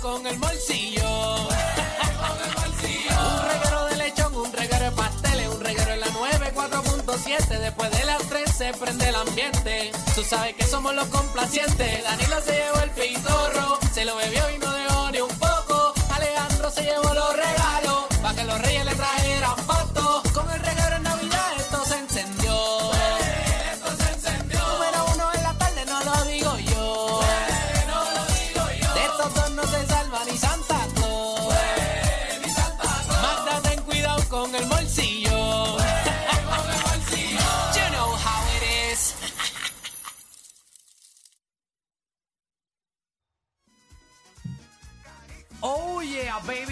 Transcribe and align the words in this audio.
con 0.00 0.26
el 0.26 0.38
bolsillo. 0.38 1.36
Un 3.10 3.48
reguero 3.48 3.84
de 3.86 3.96
lechón, 3.96 4.34
un 4.34 4.52
reguero 4.52 4.84
de 4.84 4.90
pasteles, 4.92 5.48
un 5.48 5.60
reguero 5.60 5.92
en 5.92 6.00
la 6.00 6.06
9, 6.12 6.52
4.7. 6.54 7.58
Después 7.58 7.90
de 7.90 8.04
las 8.04 8.22
3 8.22 8.50
se 8.50 8.72
prende 8.72 9.08
el 9.08 9.14
ambiente. 9.14 9.92
Tú 10.14 10.22
sabes 10.22 10.54
que 10.54 10.64
somos 10.64 10.94
los 10.94 11.06
complacientes. 11.08 12.02
Danilo 12.02 12.40
se 12.40 12.52
llevó 12.52 12.80
el 12.80 12.90
pitorro, 12.90 13.78
se 13.92 14.04
lo 14.04 14.16
bebió 14.16 14.42
y 14.54 14.58
no 14.58 14.70
dejó 14.72 14.89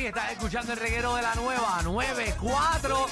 estás 0.09 0.33
escuchando 0.33 0.73
el 0.73 0.79
reguero 0.79 1.15
de 1.17 1.23
la 1.23 1.35
nueva 1.35 1.81
94. 1.83 3.07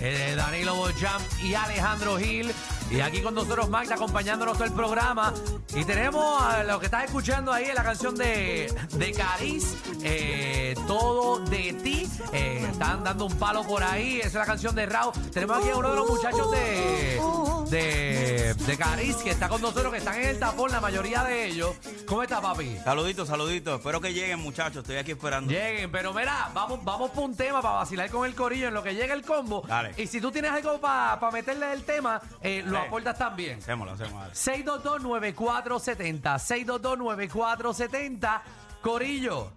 Eh, 0.00 0.34
Danilo 0.36 0.74
Bocham 0.74 1.22
y 1.42 1.54
Alejandro 1.54 2.18
Gil. 2.18 2.52
Y 2.90 3.00
aquí 3.00 3.22
con 3.22 3.34
nosotros 3.34 3.70
Magda 3.70 3.94
acompañándonos 3.94 4.54
todo 4.54 4.64
el 4.64 4.72
programa. 4.72 5.32
Y 5.74 5.84
tenemos 5.84 6.42
a 6.42 6.62
lo 6.64 6.78
que 6.78 6.86
estás 6.86 7.04
escuchando 7.04 7.52
ahí, 7.52 7.70
la 7.74 7.82
canción 7.82 8.14
de, 8.14 8.72
de 8.92 9.12
Cariz, 9.12 9.74
eh, 10.02 10.74
Todo 10.86 11.38
de 11.38 11.72
ti. 11.82 12.06
Eh, 12.32 12.66
están 12.70 13.02
dando 13.02 13.24
un 13.24 13.34
palo 13.38 13.62
por 13.62 13.82
ahí. 13.82 14.18
Esa 14.18 14.28
es 14.28 14.34
la 14.34 14.44
canción 14.44 14.74
de 14.74 14.84
Raúl. 14.86 15.12
Tenemos 15.32 15.58
aquí 15.58 15.70
a 15.70 15.76
uno 15.76 15.90
de 15.90 15.96
los 15.96 16.08
muchachos 16.08 16.50
de, 16.50 17.18
de, 17.70 18.54
de 18.54 18.76
Cariz 18.76 19.16
que 19.16 19.30
está 19.30 19.48
con 19.48 19.60
nosotros, 19.60 19.92
que 19.92 19.98
están 19.98 20.14
en 20.16 20.28
el 20.28 20.38
tapón, 20.38 20.70
la 20.70 20.80
mayoría 20.80 21.24
de 21.24 21.46
ellos. 21.46 21.74
¿Cómo 22.06 22.22
está, 22.22 22.40
papi? 22.40 22.76
Saluditos, 22.84 23.28
saluditos. 23.28 23.78
Espero 23.78 24.00
que 24.00 24.12
lleguen, 24.12 24.38
muchachos. 24.40 24.78
Estoy 24.78 24.96
aquí 24.96 25.12
esperando. 25.12 25.52
Lleguen, 25.52 25.90
pero 25.90 26.12
mira, 26.14 26.50
vamos, 26.54 26.82
vamos 26.84 27.10
por 27.10 27.24
un 27.24 27.36
tema 27.36 27.60
para 27.62 27.74
vacilar 27.76 28.10
con 28.10 28.26
el 28.26 28.34
corillo 28.34 28.68
en 28.68 28.74
lo 28.74 28.82
que 28.82 28.94
llega 28.94 29.14
el 29.14 29.22
combo. 29.22 29.64
Dale. 29.66 29.92
Y 29.96 30.06
si 30.06 30.20
tú 30.20 30.30
tienes 30.30 30.50
algo 30.52 30.78
para 30.80 31.18
meterle 31.32 31.72
el 31.72 31.82
tema, 31.84 32.20
eh, 32.42 32.62
lo 32.64 32.72
Dale. 32.72 32.86
aportas 32.86 33.18
también. 33.18 33.58
Hacémoslo, 33.58 33.92
hacemos. 33.94 34.20
dale. 34.22 34.34
6229470, 34.34 36.38
6229470, 36.38 38.42
Corillo. 38.82 39.52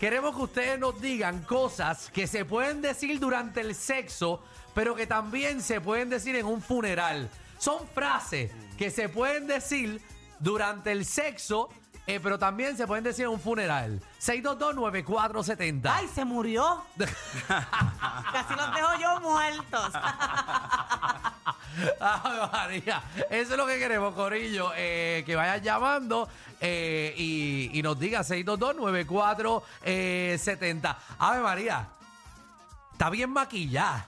Queremos 0.00 0.36
que 0.36 0.42
ustedes 0.42 0.78
nos 0.78 1.00
digan 1.00 1.42
cosas 1.44 2.10
que 2.10 2.26
se 2.26 2.44
pueden 2.44 2.82
decir 2.82 3.18
durante 3.18 3.62
el 3.62 3.74
sexo, 3.74 4.42
pero 4.74 4.94
que 4.94 5.06
también 5.06 5.62
se 5.62 5.80
pueden 5.80 6.10
decir 6.10 6.36
en 6.36 6.44
un 6.44 6.60
funeral. 6.60 7.30
Son 7.58 7.88
frases 7.88 8.50
que 8.76 8.90
se 8.90 9.08
pueden 9.08 9.46
decir 9.46 10.02
durante 10.38 10.92
el 10.92 11.06
sexo, 11.06 11.70
eh, 12.06 12.20
pero 12.22 12.38
también 12.38 12.76
se 12.76 12.86
pueden 12.86 13.02
decir 13.04 13.24
en 13.24 13.30
un 13.32 13.40
funeral. 13.40 14.00
6229470. 14.20 15.90
¡Ay, 15.92 16.08
se 16.14 16.24
murió! 16.24 16.84
Casi 17.48 18.54
los 18.56 18.74
dejo 18.74 18.88
yo 19.00 19.20
muertos. 19.20 19.92
Ay, 22.00 22.48
María. 22.52 23.02
Eso 23.28 23.52
es 23.52 23.58
lo 23.58 23.66
que 23.66 23.78
queremos, 23.78 24.14
Corillo. 24.14 24.72
eh, 24.76 25.22
que 25.26 25.36
vayan 25.36 25.60
llamando 25.62 26.26
eh, 26.60 27.12
y, 27.16 27.70
y 27.78 27.82
nos 27.82 27.98
diga 27.98 28.20
622-9470. 28.20 30.96
Ave 31.18 31.40
María. 31.40 31.86
Está 32.92 33.10
bien 33.10 33.28
maquillada. 33.30 34.06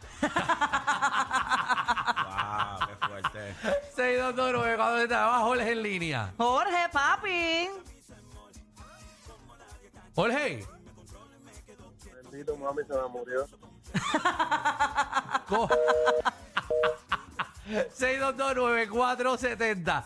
Wow, 2.25 2.89
qué 2.89 2.97
fuerte. 3.07 3.55
622-9470. 3.97 5.09
Vamos, 5.11 5.43
Jorge 5.49 5.73
en 5.73 5.83
línea. 5.83 6.33
Jorge, 6.39 6.89
papi. 6.91 7.69
Jorge. 10.19 10.67
Bendito, 12.25 12.57
mami 12.57 12.83
se 12.83 12.93
me 12.93 13.07
murió. 13.09 13.47
co- 15.49 15.69
622-9470. 17.97 20.03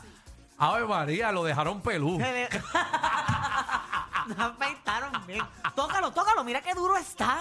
Ave 0.58 0.84
María, 0.84 1.32
lo 1.32 1.44
dejaron 1.44 1.80
pelú. 1.80 2.18
No 2.18 2.26
afeitaron 4.44 5.26
bien. 5.26 5.42
Tócalo, 5.74 6.12
tócalo. 6.12 6.44
Mira 6.44 6.60
qué 6.60 6.74
duro 6.74 6.94
está. 6.98 7.38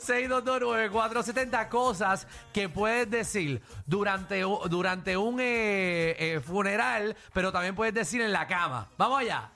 6229470 0.00 1.68
cosas 1.68 2.26
que 2.52 2.68
puedes 2.68 3.08
decir 3.08 3.62
durante, 3.86 4.44
u- 4.44 4.62
durante 4.68 5.16
un 5.16 5.38
eh, 5.38 6.16
eh, 6.18 6.40
funeral, 6.44 7.16
pero 7.32 7.52
también 7.52 7.76
puedes 7.76 7.94
decir 7.94 8.20
en 8.20 8.32
la 8.32 8.48
cama. 8.48 8.88
Vamos 8.98 9.20
allá. 9.20 9.52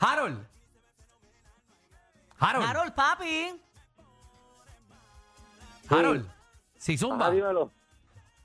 Harold. 0.00 0.46
Harold. 2.38 2.66
Harold, 2.66 2.92
papi. 2.94 3.60
Harold. 5.90 6.26
Sí, 6.76 6.96
zumba. 6.96 7.26
Ajá, 7.26 7.34
dímelo. 7.34 7.72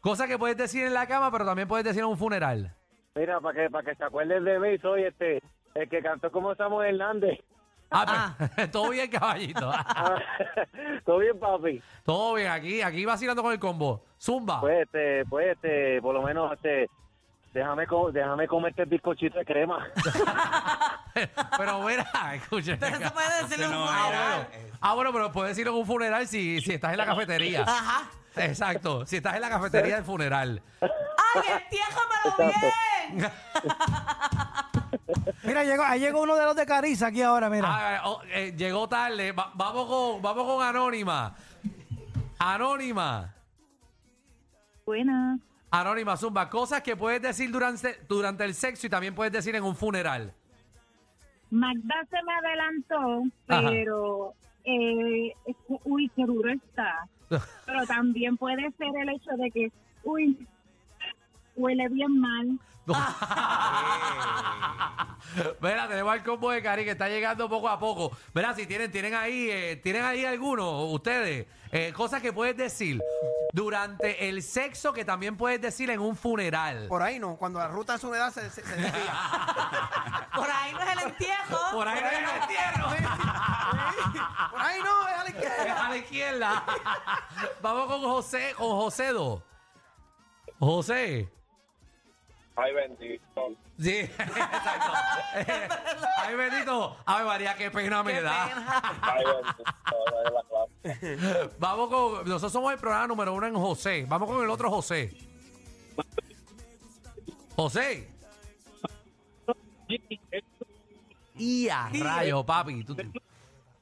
Cosas 0.02 0.28
que 0.28 0.38
puedes 0.38 0.58
decir 0.58 0.86
en 0.86 0.94
la 0.94 1.08
cama, 1.08 1.32
pero 1.32 1.46
también 1.46 1.68
puedes 1.68 1.86
decir 1.86 2.02
en 2.02 2.08
un 2.08 2.18
funeral. 2.18 2.76
Mira, 3.16 3.40
para 3.40 3.54
que, 3.64 3.70
para 3.70 3.90
que 3.90 3.96
se 3.96 4.04
acuerden 4.04 4.44
de 4.44 4.60
mí, 4.60 4.78
soy 4.80 5.04
este, 5.04 5.42
el 5.76 5.88
que 5.88 6.02
cantó 6.02 6.32
como 6.32 6.56
Samuel 6.56 6.96
Hernández. 6.96 7.40
Ah, 7.92 8.36
pues, 8.56 8.72
todo 8.72 8.90
bien, 8.90 9.10
caballito. 9.10 9.72
Ah, 9.72 10.16
¿Todo 11.06 11.20
bien, 11.20 11.40
papi? 11.40 11.82
todo 12.04 12.34
bien, 12.34 12.50
aquí, 12.50 12.82
aquí 12.82 13.06
vacilando 13.06 13.44
con 13.44 13.54
el 13.54 13.60
combo. 13.60 14.04
Zumba. 14.20 14.62
Pues, 14.62 14.82
este, 14.82 15.26
pues, 15.26 15.48
este, 15.54 16.02
por 16.02 16.16
lo 16.16 16.24
menos, 16.24 16.52
este, 16.54 16.90
déjame, 17.54 17.88
co- 17.88 18.12
déjame 18.12 18.48
comerte 18.48 18.82
el 18.84 18.90
bizcochito 18.90 19.38
de 19.40 19.46
crema. 19.46 19.88
pero 21.58 21.82
mira, 21.84 22.06
escuchen. 22.36 22.78
Pero 22.80 22.98
eso 22.98 23.14
puede 23.14 23.44
decirle 23.44 23.68
un 23.68 23.72
no, 23.74 23.86
Ah, 23.90 24.04
funeral. 24.06 24.48
bueno. 24.52 24.78
Ah, 24.82 24.94
bueno, 24.96 25.14
pero 25.14 25.32
puedes 25.32 25.52
decirlo 25.52 25.72
en 25.74 25.78
un 25.80 25.86
funeral 25.86 26.28
si, 26.28 26.60
si 26.62 26.74
estás 26.74 26.92
en 26.92 26.98
la 26.98 27.06
cafetería. 27.06 27.62
Ajá. 27.64 28.10
Exacto, 28.36 29.06
si 29.06 29.18
estás 29.18 29.36
en 29.36 29.42
la 29.42 29.50
cafetería 29.50 29.96
del 29.96 30.04
funeral. 30.04 30.62
¡Ay, 30.82 31.64
entiéjamelo 31.64 32.54
bien! 33.18 33.32
Mira, 35.44 35.64
llegó, 35.64 35.84
ahí 35.84 36.00
llegó 36.00 36.22
uno 36.22 36.36
de 36.36 36.46
los 36.46 36.56
de 36.56 36.66
Cariza 36.66 37.08
aquí 37.08 37.22
ahora, 37.22 37.50
mira. 37.50 37.68
Ah, 37.70 38.02
oh, 38.06 38.22
eh, 38.32 38.54
llegó 38.56 38.88
tarde. 38.88 39.32
Va- 39.34 39.52
vamos, 39.54 39.88
con, 39.88 40.22
vamos 40.22 40.46
con 40.46 40.66
Anónima. 40.66 41.36
Anónima. 42.40 43.34
Buenas. 44.86 45.40
Anónima, 45.74 46.16
Zumba. 46.16 46.52
Cosas 46.52 46.84
que 46.84 46.96
puedes 46.96 47.20
decir 47.20 47.52
durante, 47.52 47.98
durante 48.08 48.44
el 48.46 48.54
sexo 48.54 48.86
y 48.86 48.92
también 48.92 49.16
puedes 49.16 49.34
decir 49.34 49.56
en 49.56 49.64
un 49.64 49.76
funeral. 49.76 50.32
Magda 51.50 51.96
se 52.12 52.18
me 52.24 52.32
adelantó, 52.32 53.24
Ajá. 53.48 53.70
pero 53.70 54.34
eh, 54.66 55.34
uy, 55.84 56.12
qué 56.16 56.26
duro 56.26 56.52
está. 56.52 57.08
Pero 57.66 57.88
también 57.88 58.38
puede 58.38 58.70
ser 58.74 58.96
el 59.02 59.10
hecho 59.10 59.32
de 59.36 59.50
que, 59.50 59.72
uy, 60.04 60.38
huele 61.56 61.88
bien 61.90 62.20
mal. 62.20 62.60
Mira, 65.62 65.88
tenemos 65.88 66.14
el 66.16 66.24
combo 66.24 66.52
de 66.52 66.62
Cari 66.62 66.84
que 66.84 66.92
está 66.92 67.08
llegando 67.08 67.48
poco 67.50 67.70
a 67.70 67.80
poco. 67.80 68.12
Mira, 68.34 68.54
si 68.54 68.68
tienen, 68.68 68.92
tienen 68.92 69.16
ahí, 69.16 69.50
eh, 69.50 69.78
tienen 69.78 70.04
ahí 70.04 70.26
algunos, 70.26 70.92
ustedes, 70.94 71.48
eh, 71.72 71.94
cosas 71.94 72.22
que 72.22 72.34
puedes 72.34 72.58
decir 72.58 73.02
durante 73.54 74.28
el 74.30 74.44
sexo 74.44 74.92
que 74.94 75.06
también 75.06 75.38
puedes 75.38 75.62
decir 75.62 75.90
en 75.90 76.02
un 76.02 76.16
funeral. 76.16 76.88
Por 76.88 77.02
ahí 77.02 77.20
no, 77.20 77.38
cuando 77.38 77.60
la 77.60 77.68
ruta 77.68 77.94
de 77.94 78.00
su 78.00 78.14
edad 78.14 78.32
se, 78.34 78.50
se, 78.50 78.64
se 78.64 78.76
desvía. 78.76 78.92
Por 80.36 80.50
ahí 80.50 80.74
no 80.74 80.82
es 80.82 80.92
el 80.92 81.00
entierro. 81.10 81.60
Por 81.72 81.88
ahí 81.88 82.02
no 82.02 82.08
es 82.08 82.18
el 82.18 82.42
entierro. 82.42 82.90
Por 84.52 84.62
ahí 84.62 84.80
no, 84.84 85.08
es 85.08 85.16
a 85.16 85.24
la 85.24 85.30
izquierda. 85.30 85.86
a 85.86 85.90
la 85.90 85.98
izquierda. 85.98 86.64
Vamos 87.62 87.88
con 87.88 88.02
José, 88.02 88.54
con 88.58 88.70
Josedo. 88.70 89.44
José. 90.60 91.32
Ay, 92.56 92.74
bendito. 92.74 93.50
Sí, 93.80 93.90
exacto. 94.00 94.92
Ay, 96.18 96.36
bendito. 96.36 96.98
Ay, 97.06 97.26
María, 97.26 97.56
qué 97.56 97.72
pena 97.72 98.04
me 98.04 98.14
Qué 98.14 98.22
da. 98.22 98.46
pena. 98.48 99.00
Ay, 99.02 99.24
bendito. 100.84 101.52
Vamos 101.60 101.90
con. 101.90 102.26
Nosotros 102.30 102.52
somos 102.52 102.72
el 102.74 102.80
programa 102.80 103.08
número 103.08 103.34
uno 103.34 103.48
en 103.48 103.56
José. 103.56 104.06
Vamos 104.08 104.30
con 104.30 104.44
el 104.44 104.50
otro 104.50 104.70
José. 104.70 105.18
José. 107.56 108.10
Y 111.36 111.70
a 111.70 111.90
rayo, 111.90 112.46
papi. 112.46 112.84
Tú- 112.84 112.96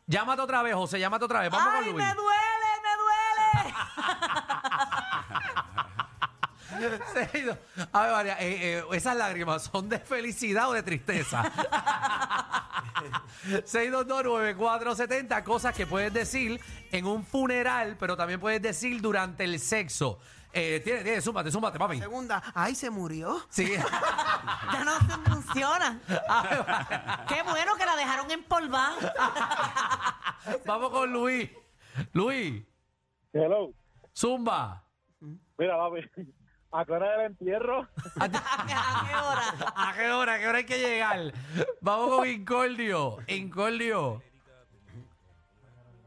Llámate 0.07 0.41
otra 0.41 0.61
vez, 0.63 0.73
José. 0.75 0.99
Llámate 0.99 1.25
otra 1.25 1.41
vez. 1.41 1.49
Vamos 1.51 1.67
¡Ay, 1.73 1.85
con 1.87 1.95
me 1.97 2.03
Luis. 2.03 2.15
duele, 2.15 2.71
me 2.83 2.95
duele! 2.97 3.75
A 7.91 8.01
ver, 8.01 8.11
María, 8.11 8.37
eh, 8.39 8.79
eh, 8.79 8.83
esas 8.93 9.15
lágrimas 9.15 9.63
son 9.63 9.89
de 9.89 9.99
felicidad 9.99 10.69
o 10.69 10.73
de 10.73 10.83
tristeza. 10.83 11.43
6229470, 13.45 15.43
cosas 15.43 15.75
que 15.75 15.87
puedes 15.87 16.13
decir 16.13 16.59
en 16.91 17.05
un 17.05 17.23
funeral, 17.25 17.97
pero 17.99 18.15
también 18.15 18.39
puedes 18.39 18.61
decir 18.61 19.01
durante 19.01 19.43
el 19.43 19.59
sexo. 19.59 20.19
Eh, 20.53 20.81
tiene, 20.83 21.01
tiene, 21.03 21.21
súmate, 21.21 21.49
súmate, 21.49 21.79
papi. 21.79 21.97
Segunda, 21.99 22.43
ay, 22.53 22.75
se 22.75 22.89
murió. 22.89 23.41
Sí. 23.49 23.73
Ya 24.73 24.83
no 24.83 24.97
se 24.99 25.29
funciona. 25.29 25.99
Qué 27.27 27.43
bueno 27.43 27.75
que 27.75 27.85
la 27.85 27.95
dejaron 27.95 28.31
empolvar. 28.31 28.93
Vamos 30.65 30.89
con 30.89 31.11
Luis. 31.13 31.49
Luis, 32.13 32.63
Hello. 33.33 33.71
zumba. 34.15 34.83
Mira, 35.57 35.77
papi, 35.77 36.09
¿a 36.71 36.85
qué 36.85 36.91
hora 36.93 37.11
del 37.17 37.25
entierro? 37.27 37.87
¿A 38.19 38.29
qué 38.29 38.37
hora? 38.37 39.41
¿A 39.75 39.93
qué 39.95 40.09
hora? 40.11 40.33
¿A 40.33 40.39
qué 40.39 40.47
hora 40.47 40.57
hay 40.59 40.65
que 40.65 40.77
llegar? 40.79 41.33
Vamos 41.81 42.09
con 42.17 42.27
Incordio. 42.27 43.17
Incordio. 43.27 44.21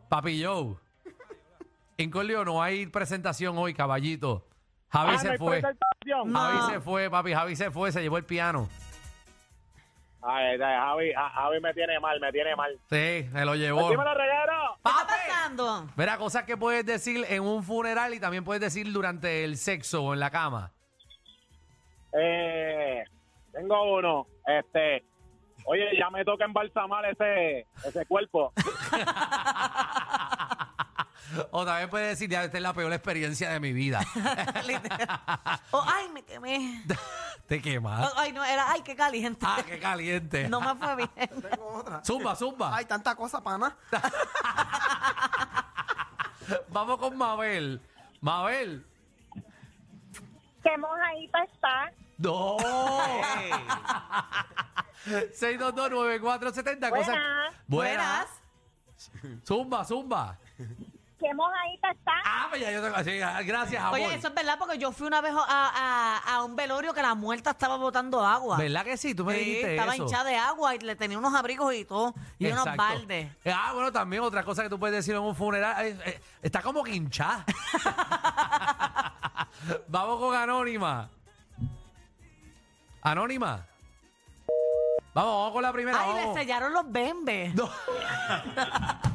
Papi 0.08 0.43
Joe. 0.44 0.76
Incordio, 1.96 2.44
no 2.44 2.62
hay 2.62 2.87
presentación 2.87 3.56
hoy, 3.58 3.75
caballito. 3.75 4.46
Javi 4.90 5.19
se 5.19 5.38
fue. 5.38 5.61
Javi 5.62 5.76
No. 6.31 6.70
se 6.70 6.81
fue, 6.81 7.10
papi. 7.10 7.32
Javi 7.34 7.56
se 7.56 7.70
fue, 7.70 7.90
se 7.93 8.00
llevó 8.02 8.17
el 8.19 8.25
piano. 8.25 8.69
Ay, 10.22 10.52
ay, 10.52 10.58
Javi, 10.58 11.12
Ja- 11.12 11.28
Javi 11.31 11.60
me 11.60 11.75
tiene 11.75 12.00
mal, 12.00 12.19
me 12.19 12.32
tiene 12.32 12.56
mal. 12.56 12.72
Sí, 12.88 13.28
se 13.31 13.44
lo 13.44 13.55
llevó. 13.56 13.90
¡Dímelo, 13.90 14.14
reguero! 14.14 14.74
¿Qué 15.55 15.62
está 15.62 15.65
pasando? 15.79 15.93
Mira, 15.97 16.19
cosas 16.19 16.45
que 16.45 16.56
puedes 16.56 16.85
decir 16.85 17.25
en 17.29 17.43
un 17.43 17.62
funeral 17.62 18.12
y 18.15 18.21
también 18.21 18.45
puedes 18.45 18.61
decir 18.61 18.91
durante 18.93 19.45
el 19.45 19.56
sexo 19.56 20.03
o 20.03 20.15
en 20.15 20.21
la 20.21 20.31
cama. 20.31 20.73
Eh, 22.12 23.05
tengo 23.53 23.97
uno. 23.97 24.27
Este, 24.47 25.05
oye, 25.67 25.85
ya 25.99 26.11
me 26.11 26.25
toca 26.25 26.45
embalsamar 26.45 27.05
ese, 27.06 27.67
ese 27.85 28.06
cuerpo. 28.06 28.53
O 31.51 31.65
también 31.65 31.91
puedes 31.91 32.11
decir, 32.11 32.31
ya, 32.31 32.45
esta 32.45 32.59
es 32.59 32.62
la 32.62 32.73
peor 32.73 32.93
experiencia 32.93 33.51
de 33.51 33.61
mi 33.61 33.73
vida. 33.73 34.01
Oh, 35.71 35.85
ay, 35.87 36.09
me 36.11 36.23
quemé. 36.23 36.85
Te 37.49 37.61
quemas. 37.61 38.12
Ay, 38.17 38.31
no, 38.31 38.45
era, 38.45 38.71
ay, 38.71 38.83
qué 38.83 38.95
caliente. 38.95 39.45
Ah, 39.45 39.59
qué 39.67 39.81
caliente. 39.81 40.49
No 40.49 40.61
me 40.61 40.75
fue 40.77 40.97
bien. 40.97 41.43
Tengo 41.43 41.79
otra. 41.79 42.01
Zumba, 42.05 42.37
zumba. 42.37 42.77
Ay, 42.77 42.85
tanta 42.85 43.17
cosa, 43.17 43.43
pana. 43.43 43.77
Vamos 46.69 46.99
con 46.99 47.17
Mabel. 47.17 47.81
Mabel. 48.20 48.85
Qué 50.62 50.79
mojadita 50.79 51.44
está. 51.44 51.93
No. 52.19 52.56
6229470. 55.05 56.91
Cosas. 56.91 57.06
Buenas. 57.06 57.55
Buenas. 57.67 58.26
Zumba, 59.46 59.85
zumba. 59.85 60.38
Qué 61.26 61.32
mojadita 61.32 61.91
está. 61.91 62.12
Ah, 62.26 62.47
pues 62.50 62.61
ya 62.61 62.71
yo 62.71 62.82
tengo. 62.82 62.99
sí, 63.03 63.17
gracias, 63.47 63.82
amor. 63.82 63.94
Oye, 63.94 64.15
eso 64.15 64.29
es 64.29 64.35
verdad 64.35 64.56
porque 64.59 64.76
yo 64.76 64.93
fui 64.93 65.06
una 65.06 65.23
vez 65.23 65.32
a, 65.35 65.38
a- 65.49 66.35
a 66.37 66.44
un 66.44 66.55
velorio 66.55 66.93
que 66.93 67.00
la 67.00 67.15
muerta 67.15 67.53
estaba 67.53 67.76
botando 67.76 68.23
agua. 68.26 68.59
¿Verdad 68.59 68.85
que 68.85 68.99
sí? 68.99 69.15
Tú 69.15 69.25
me 69.25 69.32
Sí, 69.35 69.38
dijiste 69.41 69.75
estaba 69.76 69.94
eso. 69.94 70.03
hinchada 70.03 70.25
de 70.25 70.37
agua 70.37 70.75
y 70.75 70.81
le 70.81 70.97
tenía 70.97 71.17
unos 71.17 71.35
abrigos 71.35 71.73
y 71.75 71.87
todo. 71.87 72.12
Y 72.38 72.44
unos 72.49 72.59
Exacto. 72.67 72.82
baldes. 72.82 73.32
Ah, 73.47 73.71
bueno, 73.73 73.91
también 73.91 74.23
otra 74.23 74.44
cosa 74.44 74.62
que 74.62 74.69
tú 74.69 74.79
puedes 74.79 74.94
decir 74.97 75.15
en 75.15 75.23
un 75.23 75.35
funeral. 75.35 75.87
eh, 75.87 75.97
eh, 76.05 76.21
está 76.43 76.61
como 76.61 76.85
que 76.85 76.94
hinchada. 76.94 77.43
Vamos 79.88 80.20
con 80.20 80.35
Anónima. 80.37 81.09
Anónima. 83.00 83.65
Vamos, 85.15 85.32
vamos 85.32 85.53
con 85.53 85.62
la 85.62 85.73
primera. 85.73 86.00
Ay, 86.03 86.12
le 86.15 86.20
vamos. 86.20 86.37
sellaron 86.38 86.70
los 86.73 86.91
bembes. 86.93 87.55
No. 87.55 87.70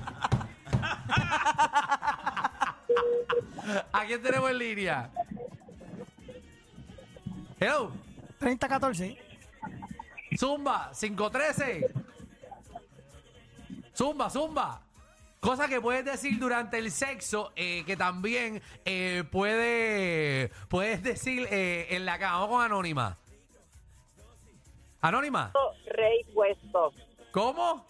¿A 3.92 4.06
quién 4.06 4.22
tenemos 4.22 4.52
en 4.52 4.58
línea? 4.58 5.10
Hello. 7.60 7.92
30-14. 8.40 9.18
Zumba, 10.38 10.92
513. 10.94 11.92
Zumba, 13.96 14.30
zumba. 14.30 14.82
Cosa 15.40 15.68
que 15.68 15.80
puedes 15.80 16.04
decir 16.04 16.38
durante 16.38 16.78
el 16.78 16.92
sexo 16.92 17.54
eh, 17.56 17.84
que 17.86 17.96
también 17.96 18.62
eh, 18.84 19.24
puede, 19.32 20.52
puedes 20.68 21.02
decir 21.02 21.48
eh, 21.50 21.88
en 21.92 22.06
la 22.06 22.20
cama. 22.20 22.40
Vamos 22.40 22.58
con 22.58 22.66
Anónima. 22.66 23.18
Anónima. 25.02 25.54
Rey 25.86 26.26
puesto. 26.34 26.94
¿Cómo? 27.32 27.86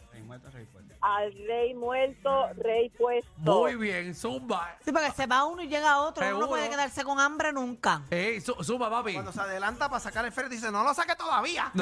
Al 1.01 1.31
rey 1.48 1.74
muerto, 1.74 2.48
rey 2.57 2.90
puesto. 2.90 3.30
Muy 3.38 3.75
bien, 3.75 4.13
zumba. 4.13 4.75
Sí, 4.84 4.92
porque 4.92 5.12
se 5.12 5.25
va 5.28 5.46
uno 5.46 5.62
y 5.62 5.68
llega 5.68 6.00
otro. 6.01 6.28
Uno 6.28 6.40
no 6.42 6.48
puede 6.48 6.69
quedarse 6.69 7.04
con 7.06 7.19
hambre 7.19 7.54
nunca. 7.54 8.01
Ey, 8.10 8.40
zu- 8.42 8.62
zumba, 8.63 8.90
papi. 8.90 9.13
Cuando 9.13 9.31
se 9.31 9.40
adelanta 9.42 9.88
para 9.88 10.00
sacar 10.01 10.25
el 10.25 10.31
féretro, 10.34 10.56
dice, 10.57 10.72
no 10.72 10.84
lo 10.84 10.94
saque 10.94 11.16
todavía. 11.16 11.72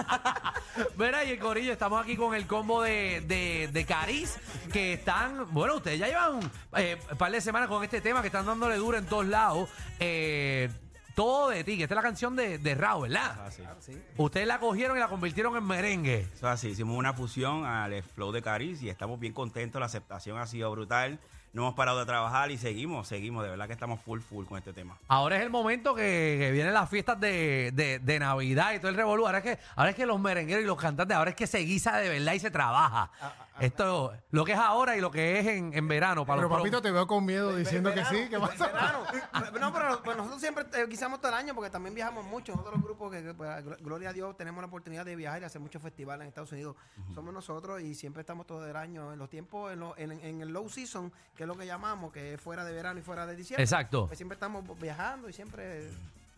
Mira, 0.96 1.24
y 1.24 1.30
el 1.32 1.38
Corillo, 1.38 1.72
estamos 1.72 2.02
aquí 2.02 2.16
con 2.16 2.34
el 2.34 2.46
combo 2.46 2.82
de, 2.82 3.22
de, 3.26 3.68
de 3.72 3.86
Cariz, 3.86 4.36
que 4.72 4.94
están, 4.94 5.46
bueno, 5.52 5.76
ustedes 5.76 5.98
ya 5.98 6.06
llevan 6.06 6.40
eh, 6.76 6.98
un 7.10 7.18
par 7.18 7.32
de 7.32 7.40
semanas 7.40 7.68
con 7.68 7.82
este 7.84 8.00
tema 8.00 8.20
que 8.20 8.28
están 8.28 8.46
dándole 8.46 8.76
duro 8.76 8.98
en 8.98 9.06
todos 9.06 9.26
lados. 9.26 9.68
Eh, 9.98 10.70
todo 11.20 11.50
de 11.50 11.64
ti, 11.64 11.76
que 11.76 11.82
esta 11.82 11.94
es 11.94 11.96
la 11.96 12.02
canción 12.02 12.34
de, 12.34 12.56
de 12.56 12.74
Raúl, 12.74 13.08
¿verdad? 13.08 13.46
Así. 13.46 13.62
Ustedes 14.16 14.46
la 14.46 14.58
cogieron 14.58 14.96
y 14.96 15.00
la 15.00 15.08
convirtieron 15.08 15.54
en 15.54 15.64
merengue. 15.64 16.20
Eso 16.20 16.34
es 16.36 16.44
así, 16.44 16.68
hicimos 16.68 16.96
una 16.96 17.12
fusión 17.12 17.66
al 17.66 18.02
flow 18.02 18.32
de 18.32 18.40
Caris 18.40 18.80
y 18.82 18.88
estamos 18.88 19.20
bien 19.20 19.34
contentos, 19.34 19.78
la 19.80 19.84
aceptación 19.86 20.38
ha 20.38 20.46
sido 20.46 20.70
brutal, 20.70 21.18
no 21.52 21.62
hemos 21.62 21.74
parado 21.74 21.98
de 21.98 22.06
trabajar 22.06 22.50
y 22.50 22.56
seguimos, 22.56 23.06
seguimos, 23.08 23.42
de 23.44 23.50
verdad 23.50 23.66
que 23.66 23.72
estamos 23.74 24.00
full 24.00 24.20
full 24.20 24.46
con 24.46 24.56
este 24.56 24.72
tema. 24.72 24.96
Ahora 25.08 25.36
es 25.36 25.42
el 25.42 25.50
momento 25.50 25.94
que, 25.94 26.36
que 26.40 26.50
vienen 26.52 26.72
las 26.72 26.88
fiestas 26.88 27.20
de, 27.20 27.70
de- 27.74 27.98
de 27.98 28.18
Navidad 28.18 28.72
y 28.72 28.78
todo 28.78 28.88
el 28.88 28.94
revolú. 28.94 29.26
Ahora 29.26 29.38
es, 29.38 29.44
que, 29.44 29.58
ahora 29.76 29.90
es 29.90 29.96
que 29.96 30.06
los 30.06 30.18
merengueros 30.20 30.62
y 30.64 30.66
los 30.66 30.78
cantantes, 30.78 31.14
ahora 31.16 31.30
es 31.30 31.36
que 31.36 31.46
se 31.46 31.58
guisa 31.58 31.96
de 31.98 32.08
verdad 32.08 32.32
y 32.32 32.38
se 32.38 32.50
trabaja. 32.50 33.10
Esto, 33.58 34.12
lo 34.30 34.44
que 34.44 34.52
es 34.52 34.58
ahora 34.58 34.96
y 34.96 35.00
lo 35.00 35.10
que 35.10 35.38
es 35.38 35.46
en, 35.46 35.74
en 35.74 35.86
verano. 35.88 36.24
Para 36.24 36.38
Pero 36.40 36.48
los 36.48 36.58
papito, 36.58 36.80
te 36.80 36.90
veo 36.90 37.06
con 37.06 37.24
miedo 37.26 37.54
diciendo 37.56 37.92
que 37.92 38.04
sí. 38.06 38.28
¿Qué 38.30 38.38
Verano, 38.38 38.46
pasa? 38.46 38.66
verano. 38.68 39.04
No, 39.60 39.72
pero 39.72 40.02
pues, 40.02 40.16
nosotros 40.16 40.40
siempre 40.40 40.64
eh, 40.74 40.86
guisamos 40.88 41.20
todo 41.20 41.30
el 41.32 41.36
año 41.38 41.54
porque 41.54 41.68
también 41.70 41.94
viajamos 41.94 42.24
mucho. 42.24 42.52
Nosotros 42.52 42.76
los 42.76 42.84
grupos 42.84 43.10
que, 43.12 43.22
que, 43.22 43.34
pues, 43.34 43.48
gl- 43.64 43.76
gloria 43.82 44.10
a 44.10 44.12
Dios, 44.14 44.36
tenemos 44.36 44.62
la 44.62 44.68
oportunidad 44.68 45.04
de 45.04 45.14
viajar 45.16 45.42
y 45.42 45.44
hacer 45.44 45.60
muchos 45.60 45.82
festivales 45.82 46.22
en 46.22 46.28
Estados 46.28 46.52
Unidos. 46.52 46.76
Somos 47.14 47.34
nosotros 47.34 47.80
y 47.82 47.94
siempre 47.94 48.20
estamos 48.20 48.46
todo 48.46 48.66
el 48.66 48.76
año 48.76 49.12
en 49.12 49.18
los 49.18 49.28
tiempos, 49.28 49.72
en, 49.72 49.80
lo- 49.80 49.94
en, 49.98 50.12
en 50.12 50.40
el 50.40 50.48
low 50.48 50.68
season, 50.70 51.12
que 51.36 51.42
es 51.42 51.46
lo 51.46 51.56
que 51.56 51.66
llamamos, 51.66 52.12
que 52.12 52.34
es 52.34 52.40
fuera 52.40 52.64
de 52.64 52.72
verano 52.72 52.98
y 53.00 53.02
fuera 53.02 53.26
de 53.26 53.36
diciembre. 53.36 53.62
Exacto. 53.64 54.06
Pues 54.06 54.16
siempre 54.16 54.34
estamos 54.36 54.64
viajando 54.80 55.28
y 55.28 55.32
siempre 55.32 55.90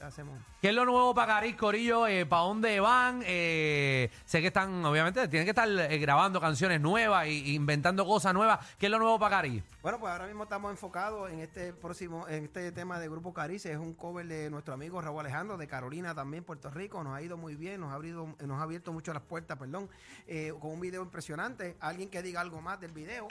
hacemos. 0.03 0.41
¿Qué 0.61 0.69
es 0.69 0.75
lo 0.75 0.85
nuevo 0.85 1.15
para 1.15 1.35
Cariz, 1.35 1.57
Corillo? 1.57 2.07
Eh, 2.07 2.27
¿Para 2.27 2.43
dónde 2.43 2.81
van? 2.81 3.23
Eh, 3.25 4.11
sé 4.25 4.41
que 4.41 4.49
están, 4.49 4.85
obviamente, 4.85 5.27
tienen 5.29 5.45
que 5.47 5.51
estar 5.51 5.69
eh, 5.69 5.99
grabando 5.99 6.41
canciones 6.41 6.81
nuevas 6.81 7.27
e 7.27 7.33
inventando 7.33 8.07
cosas 8.07 8.35
nuevas. 8.35 8.61
¿Qué 8.79 8.87
es 8.87 8.93
lo 8.93 8.99
nuevo 8.99 9.19
para 9.19 9.37
Cariz? 9.37 9.63
Bueno, 9.83 9.99
pues 9.99 10.13
ahora 10.13 10.27
mismo 10.27 10.45
estamos 10.45 10.71
enfocados 10.71 11.31
en 11.31 11.41
este 11.41 11.73
próximo, 11.73 12.29
en 12.29 12.45
este 12.45 12.73
tema 12.73 12.99
de 12.99 13.09
Grupo 13.09 13.33
Carice. 13.33 13.73
Es 13.73 13.79
un 13.79 13.95
cover 13.95 14.27
de 14.27 14.51
nuestro 14.51 14.75
amigo 14.75 15.01
Raúl 15.01 15.21
Alejandro, 15.21 15.57
de 15.57 15.67
Carolina 15.67 16.15
también, 16.15 16.45
Puerto 16.45 16.71
Rico. 16.71 17.03
Nos 17.03 17.17
ha 17.17 17.23
ido 17.23 17.37
muy 17.37 17.57
bien, 17.57 17.81
nos 17.81 17.91
ha, 17.91 17.95
abrido, 17.95 18.35
nos 18.41 18.61
ha 18.61 18.63
abierto 18.63 18.93
mucho 18.93 19.13
las 19.13 19.23
puertas, 19.23 19.59
perdón, 19.59 19.89
eh, 20.27 20.53
con 20.61 20.73
un 20.73 20.81
video 20.81 21.03
impresionante. 21.03 21.77
Alguien 21.81 22.09
que 22.09 22.23
diga 22.23 22.41
algo 22.41 22.61
más 22.61 22.81
del 22.81 22.93
video. 22.93 23.29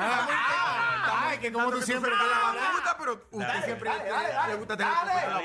Ah, 0.00 0.26
Ay, 1.28 1.38
que 1.38 1.52
como 1.52 1.70
tú 1.70 1.82
siempre 1.82 2.10
te 2.10 2.16
la 2.16 2.52
me 2.52 2.72
gusta, 2.74 2.96
pero 2.98 3.26
usted 3.30 3.64
siempre 3.64 3.90
le 4.48 4.54
gusta 4.54 4.76
tener 4.76 4.92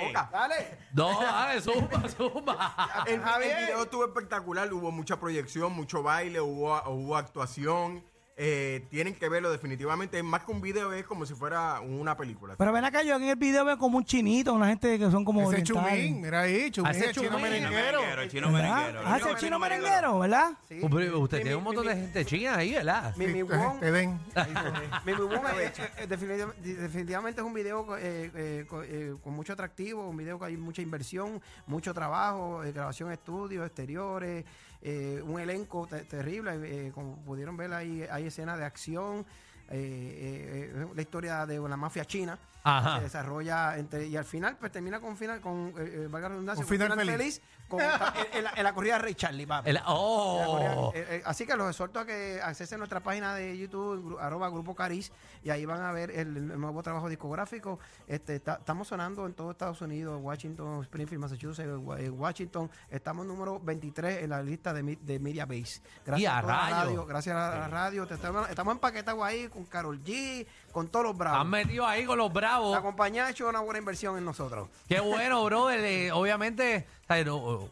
boca. 0.05 0.29
Dale. 0.31 0.77
No, 0.93 1.21
dale, 1.21 1.61
zumba, 1.61 2.09
zumba. 2.09 3.03
El, 3.07 3.21
Javier. 3.21 3.57
el 3.57 3.65
video 3.65 3.83
estuvo 3.83 4.05
espectacular, 4.05 4.71
hubo 4.73 4.91
mucha 4.91 5.19
proyección, 5.19 5.73
mucho 5.73 6.03
baile, 6.03 6.39
hubo, 6.41 6.81
hubo 6.89 7.17
actuación. 7.17 8.03
Eh, 8.45 8.85
tienen 8.89 9.15
que 9.15 9.29
verlo 9.29 9.49
definitivamente. 9.49 10.21
Más 10.21 10.43
que 10.43 10.51
un 10.51 10.59
video 10.59 10.91
es 10.91 11.05
como 11.05 11.25
si 11.25 11.33
fuera 11.33 11.79
una 11.79 12.17
película. 12.17 12.55
Pero 12.57 12.73
ven 12.73 12.83
acá, 12.83 13.01
yo 13.01 13.15
en 13.15 13.23
el 13.23 13.37
video 13.37 13.63
veo 13.63 13.77
como 13.77 13.97
un 13.97 14.03
chinito, 14.03 14.53
una 14.53 14.67
gente 14.67 14.99
que 14.99 15.09
son 15.09 15.23
como 15.23 15.49
Ese 15.49 15.63
chumín, 15.63 16.19
mira 16.19 16.41
ahí, 16.41 16.69
chumín, 16.69 16.91
Ese 16.91 17.05
el 17.05 17.11
chino 17.13 17.27
chumín. 17.29 17.41
merenguero. 17.43 18.01
el 18.21 18.29
chino. 18.29 18.49
Ah, 18.53 19.17
ese 19.17 19.31
es 19.31 19.37
chino 19.37 19.59
merenguero, 19.59 20.19
¿verdad? 20.19 20.51
Sí. 20.67 20.81
Pero 20.91 21.19
usted 21.21 21.37
Mi- 21.37 21.43
tiene 21.43 21.55
un 21.55 21.61
mi- 21.63 21.65
montón 21.67 21.85
mi- 21.85 21.93
de 21.93 22.01
gente 22.01 22.25
china 22.25 22.57
ahí, 22.57 22.73
¿verdad? 22.73 23.15
Mi, 23.15 23.27
mi 23.27 23.39
Eh, 23.39 23.43
Wong- 23.43 23.79
Te 23.79 23.91
ven. 23.91 24.19
Mi 25.05 25.13
Bubón, 25.13 25.39
eh, 25.57 25.71
definitiv- 26.09 26.53
definitivamente 26.57 27.39
es 27.39 27.47
un 27.47 27.53
video 27.53 27.95
eh, 27.97 28.29
eh, 28.35 28.65
co- 28.67 28.83
eh, 28.83 29.15
con 29.23 29.33
mucho 29.33 29.53
atractivo, 29.53 30.09
un 30.09 30.17
video 30.17 30.37
que 30.37 30.45
hay 30.47 30.57
mucha 30.57 30.81
inversión, 30.81 31.41
mucho 31.65 31.93
trabajo, 31.93 32.61
eh, 32.65 32.73
grabación 32.73 33.09
estudios, 33.09 33.65
exteriores, 33.65 34.43
eh, 34.83 35.21
un 35.25 35.39
elenco 35.39 35.87
te- 35.87 36.03
terrible, 36.03 36.51
eh, 36.87 36.91
como 36.91 37.15
pudieron 37.23 37.55
ver 37.57 37.73
hay 38.11 38.25
escenas 38.27 38.57
de 38.59 38.65
acción, 38.65 39.25
eh, 39.69 39.75
eh, 39.77 40.71
eh, 40.75 40.87
la 40.93 41.01
historia 41.01 41.45
de 41.45 41.57
la 41.59 41.77
mafia 41.77 42.05
china. 42.05 42.37
Ajá. 42.63 42.97
Se 42.97 43.03
desarrolla 43.03 43.77
entre, 43.77 44.07
y 44.07 44.15
al 44.15 44.25
final, 44.25 44.55
pues 44.57 44.71
termina 44.71 44.99
con 45.01 45.17
final, 45.17 45.41
con, 45.41 45.73
eh, 45.77 46.03
eh, 46.05 46.07
valga 46.09 46.29
la 46.29 46.33
redundancia, 46.35 46.63
Un 46.63 46.69
final 46.69 46.93
feliz. 46.93 47.41
con- 47.67 47.81
en, 47.81 47.89
en 48.37 48.43
la, 48.45 48.53
en 48.55 48.63
la 48.63 48.73
corrida 48.73 48.93
de 48.93 48.99
Ray 48.99 49.15
Charlie, 49.15 49.45
papi. 49.45 49.69
El- 49.69 49.75
En 49.77 49.83
la 49.83 49.85
corrida- 49.89 50.73
oh. 50.77 50.91
eh, 50.95 51.05
eh, 51.09 51.21
así 51.25 51.45
que 51.45 51.55
los 51.57 51.69
exhorto 51.69 51.99
a 51.99 52.05
que 52.05 52.39
accesen 52.41 52.77
nuestra 52.79 53.01
página 53.01 53.35
de 53.35 53.57
YouTube, 53.57 54.01
gru- 54.15 54.17
arroba 54.21 54.49
Grupo 54.49 54.75
Cariz, 54.75 55.11
y 55.43 55.49
ahí 55.49 55.65
van 55.65 55.81
a 55.81 55.91
ver 55.91 56.09
el, 56.11 56.37
el 56.37 56.59
nuevo 56.59 56.81
trabajo 56.81 57.09
discográfico. 57.09 57.79
Este, 58.07 58.35
está- 58.37 58.55
estamos 58.55 58.87
sonando 58.87 59.25
en 59.25 59.33
todo 59.33 59.51
Estados 59.51 59.81
Unidos, 59.81 60.19
Washington, 60.21 60.83
Springfield, 60.83 61.21
Massachusetts, 61.21 61.69
Wa- 61.81 61.99
en 61.99 62.17
Washington. 62.17 62.71
Estamos 62.89 63.25
número 63.25 63.59
23 63.59 64.23
en 64.23 64.29
la 64.29 64.41
lista 64.41 64.73
de, 64.73 64.83
mi- 64.83 64.95
de 64.95 65.19
Media 65.19 65.45
Base. 65.45 65.81
Y 66.15 66.25
a 66.25 66.39
toda 66.39 66.41
la 66.41 66.41
rayos. 66.41 66.77
radio, 66.85 67.05
gracias 67.05 67.35
a 67.35 67.59
la 67.59 67.67
radio. 67.67 68.07
Te 68.07 68.13
estamos, 68.13 68.49
estamos 68.49 68.73
empaquetados 68.73 69.21
ahí 69.23 69.47
con 69.49 69.65
Carol 69.65 70.01
G, 70.01 70.45
con 70.73 70.89
todos 70.89 71.05
los 71.05 71.13
Están 71.13 71.27
bravos. 71.29 71.45
metidos 71.47 71.87
ahí 71.87 72.03
con 72.05 72.17
los 72.17 72.27
La 72.27 72.33
bravos. 72.33 72.79
compañía 72.81 73.27
ha 73.27 73.29
hecho 73.29 73.47
una 73.47 73.61
buena 73.61 73.79
inversión 73.79 74.17
en 74.17 74.25
nosotros. 74.25 74.67
Qué 74.89 74.99
bueno, 74.99 75.43
brother. 75.45 75.79
Eh, 75.79 76.11
obviamente, 76.11 76.85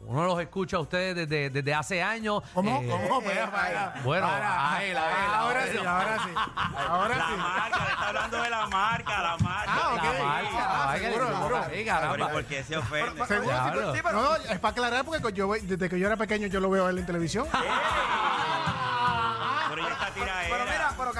uno 0.08 0.26
los 0.26 0.40
escucha 0.40 0.78
a 0.78 0.82
ustedes 0.82 1.16
desde, 1.16 1.50
desde 1.50 1.74
hace 1.74 2.02
años. 2.04 2.44
¿Cómo? 2.54 2.80
Eh, 2.82 2.88
¿Cómo? 2.90 3.22
Para, 3.24 3.52
para. 3.52 3.94
bueno, 4.04 4.28
Para. 4.28 4.74
a 4.76 4.84
él, 4.84 4.96
a 4.96 5.10
él, 5.10 5.32
Ahora 5.34 5.68
sí, 5.68 5.78
ahora 5.80 6.18
sí. 6.24 6.30
Ahora 6.88 7.18
La 7.18 7.26
sí. 7.28 7.34
marca, 7.38 7.86
le 7.86 7.92
está 7.92 8.08
hablando 8.08 8.42
de 8.44 8.50
la 8.52 8.68
marca, 8.68 9.22
la 9.24 9.38
marca. 9.38 9.72
Ah, 9.74 9.94
ok. 9.96 10.04
La 10.04 10.24
marca, 10.24 10.50
Ah, 10.54 10.78
la 10.80 10.86
marca, 10.86 11.00
seguro, 11.00 11.26
la 11.26 11.38
seguro. 11.38 11.56
marca, 11.58 11.72
sí, 11.76 11.86
caramba. 11.86 12.14
Pero, 12.16 12.30
¿Por 12.30 12.46
qué 12.46 12.64
se 12.64 12.78
ofende? 12.78 13.26
Seguro. 13.26 13.96
Sí, 13.96 14.00
pero- 14.04 14.22
No, 14.22 14.36
es 14.36 14.60
para 14.60 14.72
aclarar 14.72 15.06
porque 15.06 15.34
yo 15.34 15.48
voy- 15.48 15.62
desde 15.62 15.90
que 15.90 15.98
yo 16.00 16.06
era 16.06 16.18
pequeño 16.18 16.46
yo 16.48 16.60
lo 16.60 16.70
veo 16.70 16.86
a 16.86 16.90
él 16.92 17.00
en 17.00 17.06
televisión. 17.08 17.48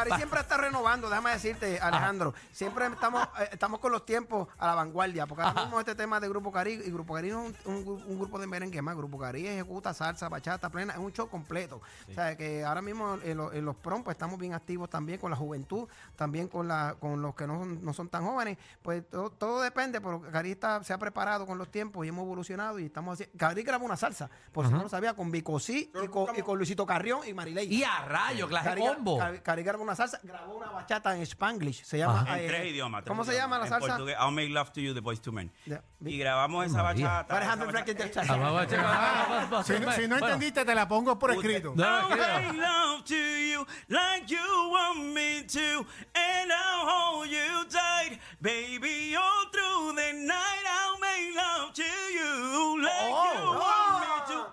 Cari 0.10 0.16
siempre 0.18 0.40
está 0.40 0.58
renovando, 0.58 1.10
déjame 1.10 1.32
decirte, 1.32 1.80
Alejandro. 1.80 2.34
Siempre 2.52 2.86
estamos, 2.88 3.24
eh, 3.40 3.50
estamos 3.52 3.80
con 3.80 3.92
los 3.92 4.06
tiempos 4.06 4.48
a 4.58 4.68
la 4.68 4.76
vanguardia, 4.76 5.26
porque 5.28 5.44
ahora 5.44 5.62
mismo 5.64 5.80
este 5.80 5.96
tema 5.96 6.20
de 6.20 6.30
Grupo 6.30 6.52
Cari, 6.52 6.74
y 6.74 6.92
Grupo 6.92 7.14
Cari 7.14 7.30
no 7.30 7.46
es 7.46 7.56
un, 7.66 7.74
un 7.76 7.86
gru- 7.86 8.06
un 8.06 8.20
grupo 8.20 8.40
de 8.40 8.48
merengue 8.48 8.82
más, 8.82 8.96
Grupo 8.96 9.18
Cari 9.18 9.48
ejecuta 9.48 9.94
salsa, 9.94 10.30
bachata, 10.30 10.70
plena, 10.70 10.94
es 10.94 11.00
un 11.00 11.12
show 11.14 11.28
completo. 11.30 11.82
O 12.10 12.14
sea, 12.14 12.36
que 12.38 12.64
ahora 12.64 12.82
mismo 12.82 13.18
en, 13.24 13.38
lo- 13.38 13.54
en 13.54 13.66
los 13.66 13.76
prom 13.76 14.04
pues, 14.04 14.16
estamos 14.16 14.40
bien 14.40 14.54
activos 14.54 14.90
también 14.90 15.20
con 15.20 15.32
la 15.32 15.38
juventud, 15.38 15.88
también 16.16 16.48
con 16.48 16.68
la 16.68 16.96
con 17.00 17.22
los 17.22 17.36
que 17.36 17.48
no 17.48 17.60
son, 17.60 17.84
no 17.84 17.94
son 17.94 18.10
tan 18.10 18.26
jóvenes, 18.26 18.58
pues 18.82 19.08
todo, 19.10 19.30
todo 19.32 19.62
depende, 19.62 20.02
pero 20.02 20.22
Cari 20.22 20.52
está- 20.52 20.84
se 20.84 20.94
ha 20.94 20.98
preparado 20.98 21.46
con 21.46 21.58
los 21.58 21.70
tiempos 21.70 22.06
y 22.06 22.10
hemos 22.10 22.24
evolucionado 22.24 22.80
y 22.80 22.86
estamos 22.86 23.14
haciendo... 23.14 23.38
Cari 23.38 23.64
grabó 23.64 23.86
una 23.86 23.98
salsa, 23.98 24.30
por 24.52 24.66
si 24.68 24.72
no 24.74 24.84
lo 24.84 24.90
sabía, 24.90 25.14
con 25.14 25.32
Vicosí 25.32 25.92
y 26.04 26.08
con, 26.08 26.36
y 26.38 26.42
con 26.42 26.58
Luisito 26.58 26.86
Carrión 26.86 27.22
y 27.28 27.34
Marilei. 27.34 27.74
Y 27.74 27.84
a 27.84 28.06
rayo, 28.06 28.48
clase 28.48 28.70
Cari, 28.70 28.82
combo. 28.82 29.18
Cari- 29.20 29.40
Cari 29.42 29.64
grabó 29.64 29.84
una 29.84 29.91
salsa, 29.96 30.20
grabó 30.24 30.56
una 30.56 30.70
bachata 30.72 31.16
en 31.16 31.22
Spanglish. 31.24 31.84
Se 31.84 31.98
llama. 31.98 32.26
En 32.30 32.36
eh, 32.40 32.48
tres 32.48 32.66
idiomas. 32.72 33.04
tres 33.04 33.10
¿Cómo 33.10 33.24
se 33.24 33.32
idiomas. 33.32 33.44
llama 33.44 33.58
la 33.60 33.64
En 33.66 33.70
salsa? 33.70 33.88
portugués, 33.98 34.16
I'll 34.20 34.32
make 34.32 34.50
love 34.50 34.72
to 34.72 34.82
you, 34.82 34.94
the 34.94 35.02
boys 35.02 35.22
to 35.22 35.32
men. 35.32 35.52
Ya. 35.66 35.82
Y 36.04 36.18
grabamos 36.18 36.66
esa 36.66 36.82
María. 36.84 37.08
bachata. 37.08 37.38
Alejandro 37.38 37.66
esa 37.70 37.72
Franklin 37.72 37.98
del 37.98 38.08
bachata- 38.08 38.28
Chacho. 38.28 38.40
Vamos 38.40 38.62
a 38.62 38.68
checar. 38.68 39.64
Si 39.66 39.74
no, 39.80 39.92
si 39.92 40.02
no 40.02 40.08
Bueno, 40.10 40.26
entendiste, 40.28 40.66
te 40.66 40.76
la 40.76 40.88
pongo 40.88 41.18
por 41.20 41.32
escrito. 41.32 41.74
No, 41.76 41.84
I'll 41.84 42.10
make 42.10 42.58
love 42.58 43.04
to 43.06 43.16
you 43.16 43.66
like 43.90 44.28
you 44.34 44.70
want 44.72 45.14
me 45.14 45.44
to, 45.44 45.86
and 46.16 46.52
I'll 46.52 46.88
hold 46.88 47.28
you 47.30 47.66
tight, 47.70 48.20
baby, 48.42 49.16
all 49.16 49.50
through 49.52 49.96
the 49.96 50.14
night. 50.14 50.66
I'll 50.66 51.00
make 51.00 51.36
love 51.36 51.74
to 51.74 51.84
you 51.84 52.82
like 52.82 53.10
you 53.10 53.46
want 53.46 53.81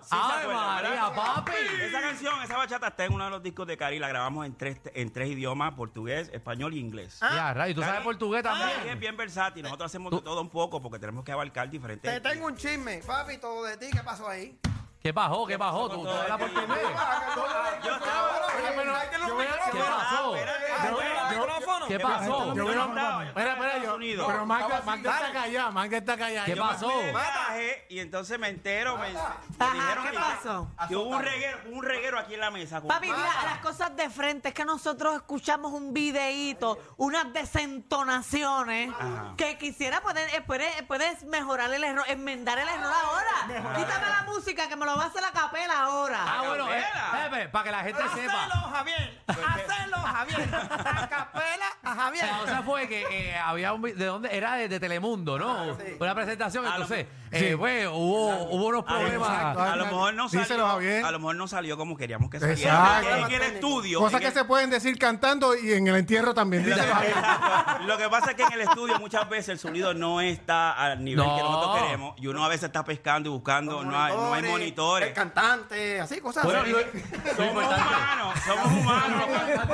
Sí, 0.09 0.15
se 0.15 0.17
Ay, 0.19 0.47
María, 0.47 0.89
¿verdad? 0.89 1.13
papi. 1.15 1.51
Esa 1.83 2.01
canción, 2.01 2.41
esa 2.41 2.57
bachata 2.57 2.87
está 2.87 3.05
en 3.05 3.13
uno 3.13 3.25
de 3.25 3.29
los 3.29 3.43
discos 3.43 3.67
de 3.67 3.77
Cari. 3.77 3.99
La 3.99 4.07
grabamos 4.07 4.43
en 4.45 4.57
tres, 4.57 4.79
en 4.95 5.13
tres 5.13 5.29
idiomas: 5.29 5.73
portugués, 5.75 6.31
español 6.33 6.73
y 6.73 6.79
inglés. 6.79 7.19
Y 7.21 7.37
a 7.37 7.53
rayo, 7.53 7.75
¿tú 7.75 7.81
sabes 7.83 8.01
portugués 8.01 8.41
Cari 8.41 8.59
es 8.59 8.75
también? 8.75 8.99
bien 8.99 9.15
versátil. 9.17 9.61
Nosotros 9.63 9.85
hacemos 9.85 10.11
de 10.11 10.21
todo 10.21 10.41
un 10.41 10.49
poco 10.49 10.81
porque 10.81 10.97
tenemos 10.97 11.23
que 11.23 11.31
abarcar 11.31 11.69
diferentes. 11.69 12.11
Te 12.11 12.19
tengo 12.27 12.47
un 12.47 12.55
chisme, 12.55 13.03
papi, 13.05 13.37
todo 13.37 13.63
de 13.65 13.77
ti. 13.77 13.87
¿Qué 13.91 14.01
pasó 14.01 14.27
ahí? 14.27 14.59
¿Qué 14.99 15.11
bajó? 15.11 15.45
¿Qué 15.45 15.55
bajó? 15.57 15.89
¿Tú, 15.89 16.01
tú 16.03 16.09
hablas 16.09 16.37
portugués? 16.39 16.67
Yo 17.85 17.95
estaba. 17.95 18.47
¿Qué 19.71 19.79
pasó? 19.79 20.35
¿Qué 21.87 21.99
pasó? 21.99 22.53
Yo 22.53 22.71
yo 22.71 22.71
espera, 22.71 23.53
espera, 23.53 23.77
yo, 23.83 23.97
pero 24.27 24.45
Magda, 24.45 24.81
Magda 24.85 25.11
está 25.19 25.31
callada, 25.33 25.71
Magda 25.71 25.97
está 25.97 26.17
callada. 26.17 26.45
¿Qué 26.45 26.55
Yo- 26.55 26.61
pasó? 26.61 26.87
Me 26.87 27.11
bajé 27.11 27.85
y 27.89 27.99
entonces 27.99 28.39
me 28.39 28.49
entero, 28.49 28.97
me, 28.97 29.09
me 29.11 29.19
Ajá, 29.19 29.73
dijeron 29.73 30.03
¿qué 30.05 30.11
que, 30.11 30.17
pasó? 30.17 30.71
que 30.87 30.95
hubo 30.95 31.09
un 31.17 31.21
reguero, 31.23 31.59
un 31.71 31.83
reguero 31.83 32.19
aquí 32.19 32.33
en 32.35 32.39
la 32.39 32.51
mesa. 32.51 32.79
con- 32.79 32.87
Papi, 32.87 33.07
mira, 33.07 33.43
las 33.45 33.59
cosas 33.59 33.95
de 33.95 34.09
frente 34.09 34.49
es 34.49 34.53
que 34.53 34.65
nosotros 34.65 35.15
escuchamos 35.15 35.71
un 35.73 35.93
videíto, 35.93 36.77
unas 36.97 37.31
desentonaciones 37.33 38.91
Ajá. 38.93 39.33
que 39.37 39.57
quisiera 39.57 40.01
poder, 40.01 40.29
eh, 40.33 40.41
puedes, 40.41 40.81
puedes 40.83 41.23
mejorar 41.23 41.71
el 41.73 41.83
error, 41.83 42.05
enmendar 42.07 42.57
el 42.59 42.67
error 42.67 42.93
ahora. 43.03 43.75
Quítame 43.75 44.07
la 44.07 44.23
música 44.27 44.67
que 44.67 44.75
me 44.75 44.85
lo 44.85 44.95
va 44.95 45.03
a 45.03 45.07
hacer 45.07 45.21
la 45.21 45.31
capela 45.31 45.83
ahora. 45.83 46.19
Ah, 46.25 46.43
bueno, 46.47 46.73
eh, 46.73 46.83
capela. 46.93 47.51
para 47.51 47.63
que 47.65 47.71
la 47.71 47.79
gente 47.83 48.03
sepa. 48.15 48.49
Javier. 48.73 49.18
Hacelo, 49.29 49.97
Javier. 49.97 50.49
A 50.53 51.07
capela 51.09 51.65
a 51.83 51.95
Javier. 51.95 52.25
La 52.25 52.37
cosa 52.39 52.63
fue 52.63 52.87
que 52.87 53.05
eh, 53.09 53.37
había 53.37 53.73
un 53.73 53.81
vi- 53.81 53.91
de 53.93 54.05
dónde 54.05 54.35
era 54.35 54.55
de, 54.55 54.67
de 54.67 54.79
Telemundo, 54.79 55.37
¿no? 55.39 55.75
Una 55.99 56.15
presentación, 56.15 56.65
A 56.65 56.69
lo- 56.77 56.83
entonces, 56.83 57.07
eh, 57.31 57.55
pues, 57.57 57.87
hubo, 57.87 58.45
hubo 58.49 58.67
unos 58.67 58.83
A 58.87 58.93
lo, 58.93 58.99
problemas. 58.99 59.29
a 59.57 59.75
lo 59.75 59.85
mejor 59.85 60.13
no 60.13 60.23
Díselo, 60.25 60.45
salió, 60.45 60.67
Javier. 60.67 61.05
a 61.05 61.11
lo 61.11 61.19
mejor 61.19 61.35
no 61.35 61.47
salió 61.47 61.77
como 61.77 61.95
queríamos 61.97 62.29
que 62.29 62.39
saliera. 62.39 62.99
Exacto. 63.01 63.27
En 63.27 63.33
el 63.33 63.41
estudio. 63.53 63.99
Cosas 63.99 64.13
en 64.15 64.19
que 64.21 64.27
el- 64.27 64.33
se 64.33 64.45
pueden 64.45 64.69
decir 64.69 64.97
cantando 64.99 65.55
y 65.55 65.73
en 65.73 65.87
el 65.87 65.95
entierro 65.95 66.33
también. 66.33 66.67
Lo 66.69 66.75
que, 66.75 67.85
lo 67.85 67.97
que 67.97 68.09
pasa 68.09 68.31
es 68.31 68.35
que 68.35 68.43
en 68.43 68.53
el 68.53 68.61
estudio 68.61 68.99
muchas 68.99 69.27
veces 69.29 69.49
el 69.49 69.59
sonido 69.59 69.93
no 69.93 70.21
está 70.21 70.71
al 70.73 71.03
nivel 71.03 71.25
No. 71.25 71.35
que 71.35 71.41
nosotros 71.43 71.77
queremos 71.81 72.13
y 72.17 72.27
uno 72.27 72.43
a 72.43 72.47
veces 72.47 72.65
está 72.65 72.83
pescando 72.83 73.29
y 73.29 73.31
buscando, 73.31 73.83
no 73.83 73.99
hay, 74.01 74.13
no 74.13 74.33
hay 74.33 74.43
El 74.43 74.49
monitores. 74.51 75.13
cantante, 75.13 75.99
así, 76.01 76.19
cosas 76.21 76.43
Bueno, 76.43 76.61
así. 76.61 76.71
lo- 76.71 76.79
Somos 77.35 77.63
humanos, 77.65 78.33
somos 78.45 78.65
humanos. 78.81 79.18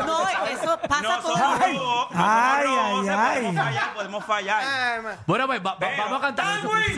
No, 0.06 0.28
eso 0.48 0.80
pasa 0.88 1.02
no 1.02 1.10
Ay, 1.12 1.22
somos 1.22 1.40
robots, 1.80 2.12
ay, 2.16 2.66
podemos 2.66 3.10
ay. 3.18 3.56
fallar, 3.56 3.94
podemos 3.94 4.26
fallar. 4.26 4.64
Eh, 4.64 5.18
Bueno, 5.28 5.48
pues 5.48 5.60
va- 5.60 5.72
va- 5.74 5.80
Pero- 5.80 6.04
vamos 6.04 6.18
a 6.18 6.22
cantar. 6.22 6.46
Darwin, 6.46 6.76
ahí, 6.78 6.84
ahí. 6.90 6.94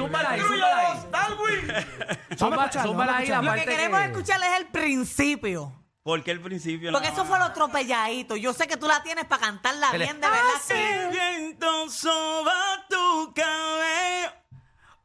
Zúmbala 2.83 3.17
ahí 3.17 3.27
la 3.27 3.41
Lo 3.41 3.47
parte 3.47 3.65
que 3.65 3.71
queremos 3.71 4.01
escuchar 4.01 4.41
es 4.43 4.57
el 4.59 4.67
principio. 4.67 5.73
Porque 6.03 6.31
el 6.31 6.39
principio 6.39 6.91
Porque 6.93 7.09
eso 7.09 7.25
fue 7.25 7.37
lo 7.37 7.45
atropelladito. 7.45 8.37
Yo 8.37 8.53
sé 8.53 8.65
que 8.67 8.77
tú 8.77 8.87
la 8.87 9.03
tienes 9.03 9.25
para 9.25 9.41
cantarla 9.41 9.89
El- 9.91 10.03
bien, 10.03 10.21
de 10.21 10.29
verdad. 10.29 10.43
Hace 10.55 11.11
sí. 11.11 11.17
viento 11.19 11.89
soba 11.89 12.53
tu 12.89 13.33
cabello. 13.33 14.31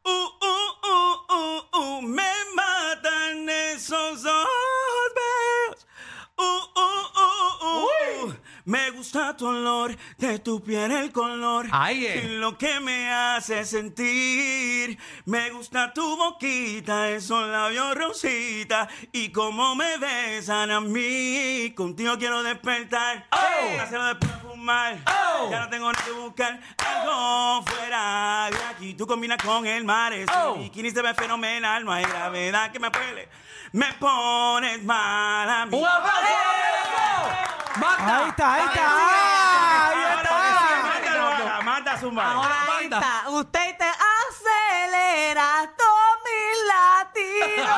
Uh, 0.04 0.10
uh, 0.10 0.88
uh, 0.88 1.34
uh, 1.34 1.78
uh, 1.98 2.02
me 2.02 2.30
matan 2.56 3.48
esos 3.48 4.24
ojos 4.24 4.48
Me 8.64 8.90
gusta 8.90 9.36
tu 9.36 9.46
olor, 9.48 9.96
de 10.18 10.38
tu 10.38 10.62
piel 10.62 10.92
el 10.92 11.10
color. 11.12 11.66
Ahí 11.72 12.06
es. 12.06 12.24
Y 12.24 12.28
lo 12.36 12.56
que 12.56 12.78
me 12.80 13.10
hace 13.12 13.64
sentir. 13.64 14.98
Me 15.24 15.50
gusta 15.50 15.92
tu 15.92 16.16
boquita, 16.16 17.10
esos 17.10 17.48
labios 17.48 17.94
rosita. 17.96 18.88
Y 19.10 19.30
cómo 19.30 19.74
me 19.74 19.96
besan 19.98 20.70
a 20.70 20.80
mí. 20.80 21.72
Contigo 21.76 22.16
quiero 22.18 22.42
despertar. 22.44 23.26
Hacerlo 23.80 24.06
después 24.06 24.32
de 24.32 24.38
fumar. 24.48 24.96
Ya 25.50 25.60
no 25.60 25.68
tengo 25.68 25.90
nada 25.92 26.04
que 26.04 26.12
buscar. 26.12 26.60
Algo 26.78 27.62
fuera 27.66 28.48
de 28.50 28.58
aquí. 28.70 28.94
Tú 28.94 29.06
combinas 29.08 29.38
con 29.42 29.66
el 29.66 29.84
mar. 29.84 30.12
Ese 30.12 30.30
Oh. 30.36 30.54
bikini 30.54 30.90
se 30.92 31.02
ve 31.02 31.12
fenomenal. 31.14 31.84
No 31.84 31.92
hay 31.92 32.04
gravedad 32.04 32.70
que 32.70 32.78
me 32.78 32.90
pele. 32.92 33.28
Me 33.72 33.92
pones 33.94 34.84
mal 34.84 35.50
a 35.50 35.66
mí. 35.66 35.76
¡Un 35.76 35.84
aplauso! 35.84 36.20
¡Un 36.20 37.30
aplauso! 37.32 37.51
Ahí 37.74 38.28
está, 38.28 38.54
ahí 38.54 38.64
está. 38.66 39.88
Ahí 39.88 39.98
está. 40.16 41.28
haga. 41.28 41.60
Magda 41.62 41.98
zumba. 41.98 42.32
Ahora 42.32 42.54
ahí 42.78 42.84
está. 42.84 43.24
Usted 43.30 43.76
te 43.78 43.84
acelera 43.84 45.70
todos 45.76 46.16
mis 46.26 46.56
latidos. 46.68 47.68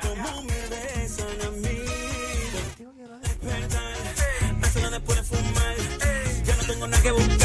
Cómo 0.02 0.42
me 0.44 0.68
besan 0.70 1.28
a 1.46 1.50
mí. 1.52 1.86
Hacerlo 4.64 4.90
después 4.92 5.18
de 5.30 5.38
fumar. 5.38 5.76
Ya 6.44 6.56
no 6.56 6.64
tengo 6.64 6.88
nada 6.88 7.02
que 7.04 7.12
buscar. 7.12 7.45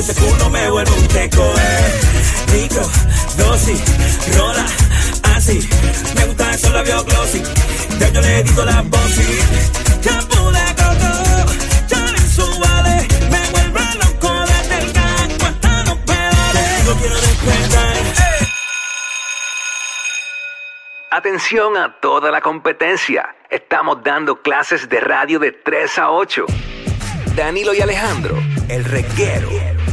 Ese 0.00 0.14
culo 0.14 0.48
me 0.48 0.70
vuelve 0.70 0.92
un 0.92 1.08
teco, 1.08 1.42
eh. 1.42 2.00
Rico, 2.52 2.80
dosis, 3.36 3.82
rola, 4.34 4.64
así. 5.36 5.68
Me 6.14 6.24
gusta 6.24 6.50
eso 6.52 6.72
labios 6.72 7.04
glossy. 7.04 7.42
Ya 7.98 8.08
yo 8.08 8.20
le 8.22 8.42
digo 8.42 8.64
la 8.64 8.80
bossy. 8.80 9.38
Champú 10.00 10.50
de 10.52 10.64
coco, 10.80 11.52
chale 11.86 12.18
su 12.34 12.60
vale. 12.60 13.08
Me 13.30 13.50
vuelve 13.50 13.80
loco 14.02 14.32
desde 14.46 14.78
el 14.78 14.92
casco 14.92 15.44
hasta 15.46 15.84
los 15.84 15.98
pedales. 15.98 16.86
Yo 16.86 16.94
quiero 16.96 17.14
despertar. 17.16 17.96
Atención 21.10 21.76
a 21.76 22.00
toda 22.00 22.30
la 22.30 22.40
competencia. 22.40 23.36
Estamos 23.50 24.02
dando 24.02 24.40
clases 24.40 24.88
de 24.88 25.00
radio 25.00 25.38
de 25.38 25.52
3 25.52 25.98
a 25.98 26.10
8. 26.10 26.46
Danilo 27.36 27.74
y 27.74 27.80
Alejandro, 27.80 28.36
el 28.68 28.84
reguero, 28.84 29.50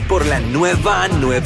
por 0.07 0.25
la 0.25 0.39
nueva 0.39 1.07
9. 1.07 1.41